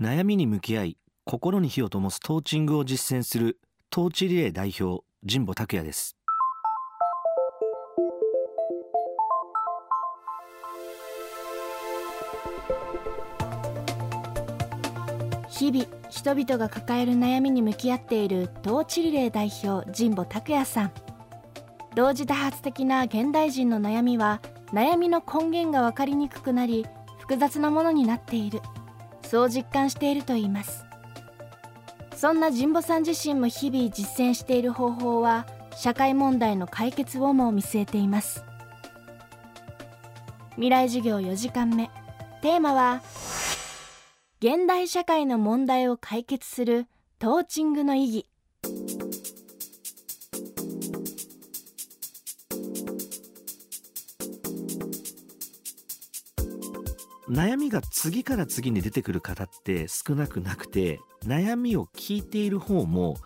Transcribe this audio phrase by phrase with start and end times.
[0.00, 3.60] 悩みに向き合い心に火を灯すトーチングを実践する
[3.90, 6.16] トーチリレー代表神保拓也です。
[15.48, 20.92] 日々人々が抱える悩みに向き合っているトーチリレー代表神保拓也さん。
[21.94, 24.42] 同時多発的な現代人の悩みは
[24.72, 26.84] 悩みの根源が分かりにくくなり
[27.20, 28.60] 複雑なものになっている。
[29.24, 30.84] そう実感しているといいます。
[32.14, 38.44] そんな神保さん自身も日々実践している方法は社会問題の解決をも見据えています。
[40.52, 41.90] 未来授業4時間目。
[42.40, 43.02] テーマは
[44.40, 46.86] 現代社会の問題を解決する
[47.18, 48.33] トーチングの意義。
[57.28, 63.16] 悩みが次から次に出てくる方って少なくなくて悩みを聞いている方も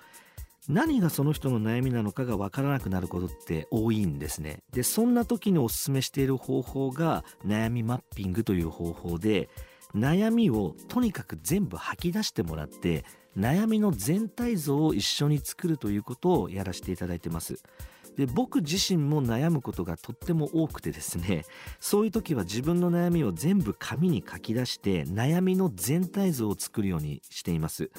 [0.69, 4.63] 何がその人の悩みなのかが分からなくなることって多いんですね。
[4.73, 9.49] でそんな時におすすめしている方法が悩みマッピングという方法で
[9.95, 13.05] 悩みをとにかく全部吐き出してもらって
[13.37, 17.63] 悩みの全体像を一緒に作るということをやらせていただいてます。
[18.19, 21.45] で僕自身も悩むことがとっても多くてですね
[21.79, 27.93] そういう時は自分の悩みを全部紙に書き出して悩みの全体像を作るようにしています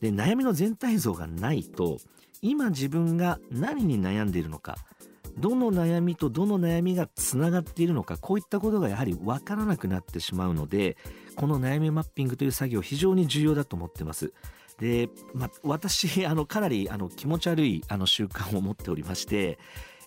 [0.00, 1.98] で悩みの全体像がないと
[2.42, 4.76] 今自分が何に悩んでいるのか
[5.38, 10.96] どの悩みとどの悩みがつながっているのかこういったことがやはり分からなくなってしまうので
[11.36, 14.32] この悩みマッピングという作業非常に重要だと思ってます。
[14.78, 19.58] で、ま、私あのかなりあの気持ち悪いあの習慣を持っておりまして、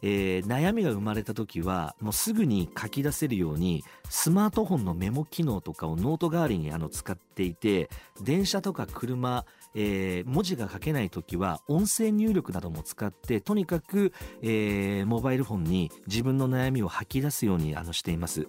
[0.02, 7.89] えー、悩みが生まれた時はもうすぐに書き出せるようにスマートフォンのメモ機能とかをノート代わりにあの使っていて
[8.22, 18.48] 電車とか車えー、文字が書けない時は音声入力なども使ってとにかく、えー、モバイルフォンに自分の悩みを吐き出すようにあのしています。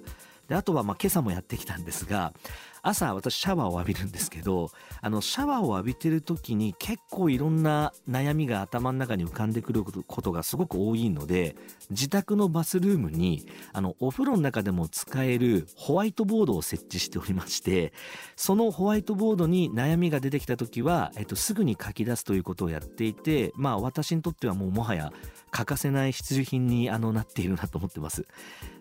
[0.49, 2.33] であとはまあ今朝もやってきたんですが
[2.83, 4.71] 朝私シャワーを浴びるんですけど
[5.01, 11.57] あのシャワーを浴びてる時に結構いろんな悩みが頭の中に浮かんでくることがすごく多いので
[11.91, 17.93] 自宅のバスルームにあのお風呂の中でも使えるホワイトボードを設置しておりまして
[18.37, 25.13] そのホワイトボードに悩みが出てきた時は、えっと、すぐに書き出すということをやっていてまあ私にとってはもうもはや
[25.51, 28.27] 欠かせない必需品にあのなっているなと思ってます。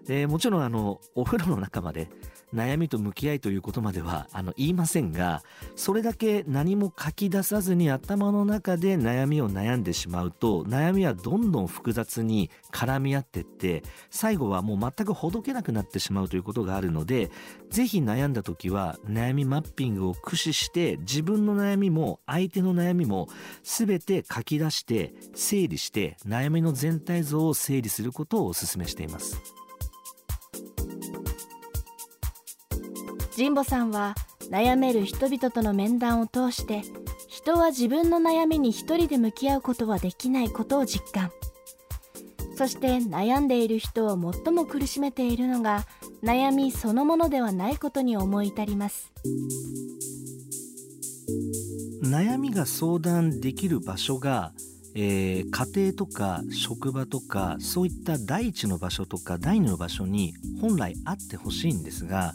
[0.05, 2.09] でもちろんあのお風呂の中まで
[2.53, 5.43] 悩みと向き合いということまでではあの言いませんが
[5.75, 17.31] それだけ何も書き出さずに頭の中で悩みを悩んでしまうと悩みはどんどん複雑に絡み合ってって最後はもう全くほどけなくなってしまうということがあるので
[17.69, 23.27] 是非悩んだ時は悩みマッピングを駆使して自分の悩みも相手の悩みも
[23.63, 29.41] 全て書き出して整理して悩みの全体像を整理することをお勧めしています。
[33.39, 34.15] 神保さんは
[34.51, 36.81] 悩める人々との面談を通して
[37.29, 41.31] 人は自分の悩みに一人で向き合うことはできないことを実感。
[42.57, 45.85] そして悩んでいる人を最も苦しめているのが
[46.21, 49.09] 悩みそのものではないことに思い至ります。
[52.03, 54.51] 悩みが相談できる場所が、
[54.95, 62.33] えー、家庭とか職場とかそういった第一の場所とか第二の場所に本来あってほしいんですが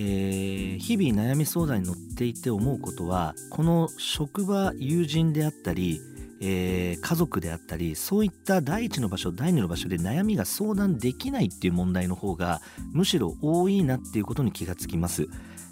[0.00, 6.00] えー、日々悩み相談に乗っていて思うことはこの職場友人であったり、
[6.40, 15.26] えー、家族であったりそういった第一の場所第二の場所で悩みが相談できないっていう問題の方がむしろ多いなっていうことに気がつきます。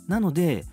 [0.09, 0.65] なので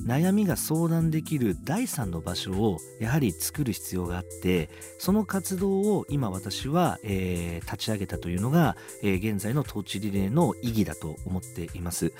[0.00, 12.12] 悩みが相談できる第三の場所をやはり作る必要があってその活動を今私は、えー、立ち上げたというのが、えー、現在の統治リレーの意義だと思っています。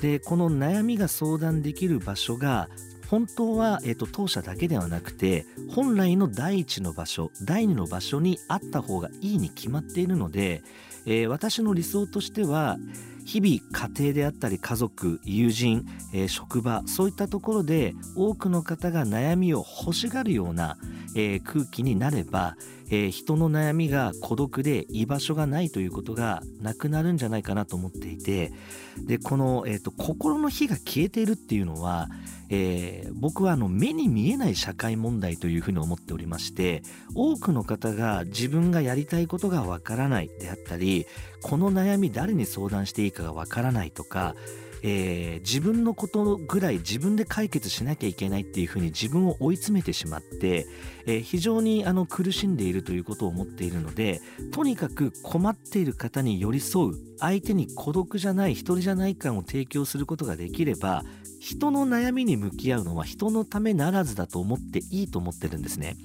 [0.00, 2.70] でこの悩みが相談できる場所が
[3.10, 10.62] 本当は、えーと、当社だけではなくて本来の第一の場所第二の場所にあった方がいいに決まっているので、
[11.06, 12.78] えー、私の理想としては
[13.26, 20.78] 日々家庭であったり家族友人、えー、職場そういったところで多くの方が悩みを欲しがるような、
[21.16, 22.54] えー、空気になれば、
[22.90, 28.52] えー、人の悩みが孤独で居場所がないということがなくなるんじゃないかなと思っていて
[28.98, 32.08] でこの、えーと、心の火が消えているっていうのは、
[32.50, 36.82] えー、僕はあの目に見えない社会問題というふうに思っておりまして
[37.14, 41.06] 多くの方が自分がやりたいことがわからないであったり
[41.42, 44.34] この悩み誰に相談していいかがわからないとか
[44.82, 50.66] えー、自分のことぐらい自分で解決しなきゃいけないっていうふうに自分を追い詰めてしまって、
[51.06, 54.20] えー、非常にあの苦しんでいるということを思っているので
[54.52, 61.04] とにかく困っている方に寄り添う相手に孤独じゃない一人じゃない感を提供することができれば
[61.40, 65.96] 人の悩みに向き合うのは人のためならずだと思っていいと思ってるんですね。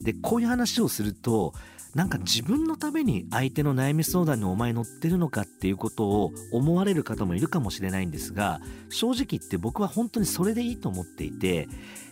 [0.00, 1.54] でこういう話をすると
[1.94, 11.68] なんか自分のために相手の悩み相談にお前乗ってるのかっていうことを思われる方もいるかもしれないんですが正直言って僕は本当にそれでいいと思っていて、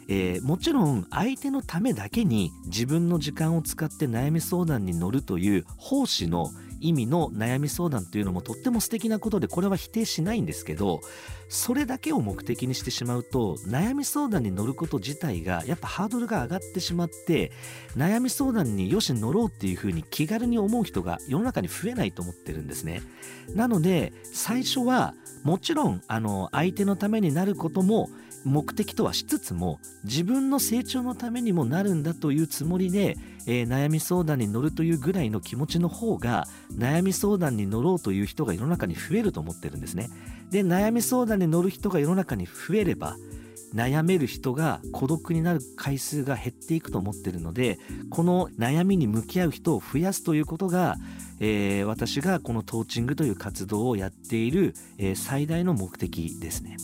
[0.08, 6.50] えー、もちろん相手のためだけに自分の時間を使って悩み相談に乗るという奉仕の
[6.80, 11.00] 意味の悩み相談というのもとっても素敵なことでこれは否定しないんですけど
[11.48, 17.52] それだけを目的にしてしまうと悩み相談に乗ること自体がやっぱハードルが上がってしまって
[17.96, 23.02] 悩み相談によし乗ろうっていうふうに気軽に思う人が世の中に増えないと思ってるんですね。
[23.54, 28.10] なので最初はもちろんあの相手のためになることも
[28.44, 33.16] 目的とはしつつも自分の成長のためにもなるんだというつもりで、
[33.46, 40.08] えー、悩み相談に乗るというぐらいの気持ちの方が悩み相談に乗ろうという人が世の中に増えると思ってるんですね。
[40.50, 43.16] で悩み相談に乗る人が世の中に増えれば
[43.74, 47.78] 悩める人が孤独になる回数が減っていくと思ってるので
[48.10, 50.96] この悩みに向き合う人を増やすということが、
[51.38, 56.76] えー、私がこのトーチングという活動をやっている、えー、最大の目的ですね。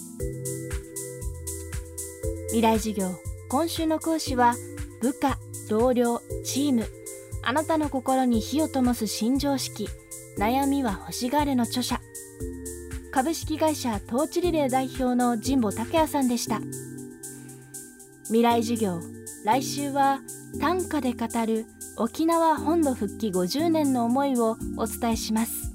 [2.56, 3.10] 未来授業。
[3.50, 4.54] 今週の講師は
[5.02, 5.38] 部下
[5.68, 6.86] 同僚チーム。
[7.42, 9.90] あなたの心に火を灯す新常識。
[10.38, 12.00] 悩みは欲しがれの著者。
[13.12, 16.62] 株式会社トーチリレー代表の神保拓也さんでした。
[18.28, 19.00] 未来授業。
[19.44, 20.20] 来週は
[20.58, 21.66] 短歌で語る
[21.98, 25.65] 沖縄本土復帰50年の思いをお伝えします。